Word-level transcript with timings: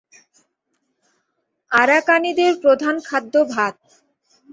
আরাকানিদের 1.71 2.53
প্রধান 2.61 2.95
খাদ্য 3.05 3.33
ভাত। 3.51 3.75